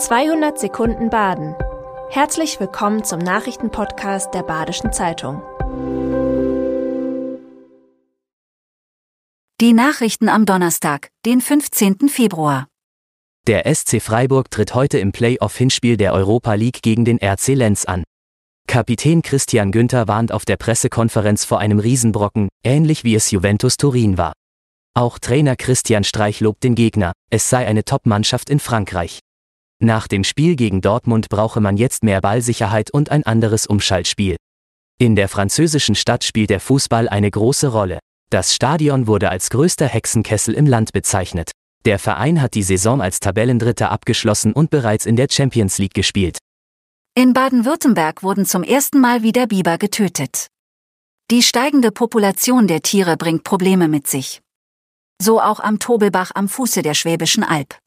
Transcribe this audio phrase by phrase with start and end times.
[0.00, 1.54] 200 Sekunden Baden.
[2.08, 5.42] Herzlich willkommen zum Nachrichtenpodcast der Badischen Zeitung.
[9.60, 12.08] Die Nachrichten am Donnerstag, den 15.
[12.08, 12.66] Februar.
[13.46, 18.02] Der SC Freiburg tritt heute im Playoff-Hinspiel der Europa League gegen den RC Lenz an.
[18.66, 24.16] Kapitän Christian Günther warnt auf der Pressekonferenz vor einem Riesenbrocken, ähnlich wie es Juventus Turin
[24.16, 24.32] war.
[24.94, 29.20] Auch Trainer Christian Streich lobt den Gegner, es sei eine Top-Mannschaft in Frankreich.
[29.82, 34.36] Nach dem Spiel gegen Dortmund brauche man jetzt mehr Ballsicherheit und ein anderes Umschaltspiel.
[34.98, 37.98] In der französischen Stadt spielt der Fußball eine große Rolle.
[38.28, 41.52] Das Stadion wurde als größter Hexenkessel im Land bezeichnet.
[41.86, 46.36] Der Verein hat die Saison als Tabellendritter abgeschlossen und bereits in der Champions League gespielt.
[47.14, 50.48] In Baden-Württemberg wurden zum ersten Mal wieder Biber getötet.
[51.30, 54.42] Die steigende Population der Tiere bringt Probleme mit sich.
[55.22, 57.78] So auch am Tobelbach am Fuße der Schwäbischen Alb.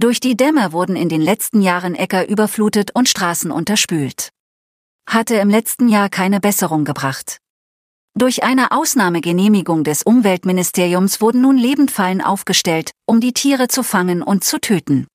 [0.00, 4.30] Durch die Dämme wurden in den letzten Jahren Äcker überflutet und Straßen unterspült.
[5.06, 7.36] Hatte im letzten Jahr keine Besserung gebracht.
[8.14, 14.42] Durch eine Ausnahmegenehmigung des Umweltministeriums wurden nun Lebendfallen aufgestellt, um die Tiere zu fangen und
[14.42, 15.06] zu töten.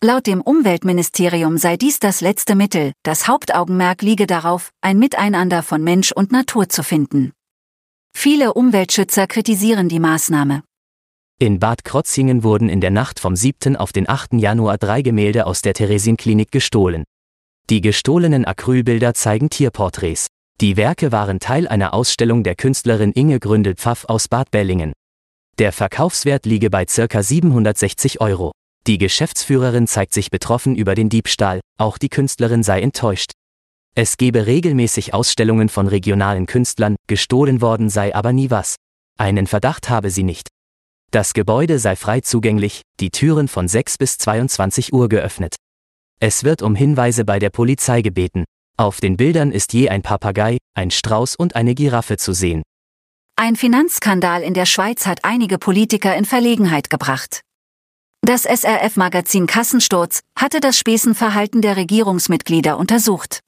[0.00, 5.82] Laut dem Umweltministerium sei dies das letzte Mittel, das Hauptaugenmerk liege darauf, ein Miteinander von
[5.82, 7.32] Mensch und Natur zu finden.
[8.16, 10.62] Viele Umweltschützer kritisieren die Maßnahme.
[11.40, 13.74] In Bad Krotzingen wurden in der Nacht vom 7.
[13.74, 14.34] auf den 8.
[14.34, 17.02] Januar drei Gemälde aus der Theresienklinik gestohlen.
[17.70, 20.28] Die gestohlenen Acrylbilder zeigen Tierporträts.
[20.60, 24.92] Die Werke waren Teil einer Ausstellung der Künstlerin Inge Gründel-Pfaff aus Bad Bellingen.
[25.58, 27.20] Der Verkaufswert liege bei ca.
[27.20, 28.52] 760 Euro.
[28.86, 33.32] Die Geschäftsführerin zeigt sich betroffen über den Diebstahl, auch die Künstlerin sei enttäuscht.
[33.96, 38.76] Es gebe regelmäßig Ausstellungen von regionalen Künstlern, gestohlen worden sei aber nie was.
[39.18, 40.53] Einen Verdacht habe sie nicht.
[41.14, 45.54] Das Gebäude sei frei zugänglich, die Türen von 6 bis 22 Uhr geöffnet.
[46.18, 48.42] Es wird um Hinweise bei der Polizei gebeten.
[48.76, 52.64] Auf den Bildern ist je ein Papagei, ein Strauß und eine Giraffe zu sehen.
[53.36, 57.42] Ein Finanzskandal in der Schweiz hat einige Politiker in Verlegenheit gebracht.
[58.22, 63.38] Das SRF-Magazin Kassensturz hatte das Späßenverhalten der Regierungsmitglieder untersucht.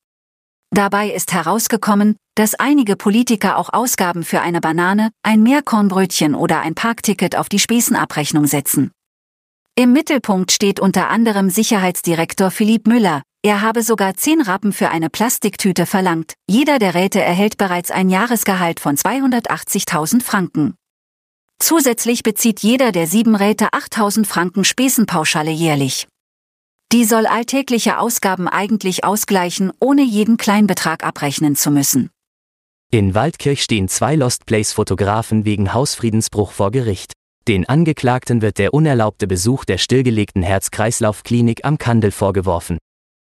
[0.71, 6.74] Dabei ist herausgekommen, dass einige Politiker auch Ausgaben für eine Banane, ein Meerkornbrötchen oder ein
[6.74, 8.92] Parkticket auf die Spesenabrechnung setzen.
[9.74, 15.08] Im Mittelpunkt steht unter anderem Sicherheitsdirektor Philipp Müller, er habe sogar zehn Rappen für eine
[15.08, 20.74] Plastiktüte verlangt, jeder der Räte erhält bereits ein Jahresgehalt von 280.000 Franken.
[21.58, 26.06] Zusätzlich bezieht jeder der sieben Räte 8.000 Franken Spesenpauschale jährlich.
[26.92, 32.10] Die soll alltägliche Ausgaben eigentlich ausgleichen, ohne jeden Kleinbetrag abrechnen zu müssen.
[32.92, 37.12] In Waldkirch stehen zwei Lost Place Fotografen wegen Hausfriedensbruch vor Gericht.
[37.48, 42.78] Den Angeklagten wird der unerlaubte Besuch der stillgelegten Herz-Kreislauf-Klinik am Kandel vorgeworfen.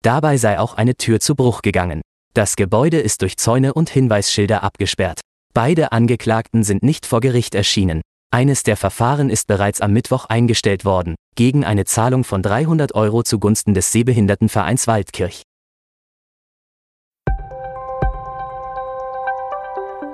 [0.03, 2.01] Dabei sei auch eine Tür zu Bruch gegangen.
[2.35, 5.19] Das Gebäude ist durch Zäune und Hinweisschilder abgesperrt.
[5.55, 8.01] Beide Angeklagten sind nicht vor Gericht erschienen.
[8.31, 13.23] Eines der Verfahren ist bereits am Mittwoch eingestellt worden, gegen eine Zahlung von 300 Euro
[13.23, 15.41] zugunsten des Sehbehindertenvereins Waldkirch.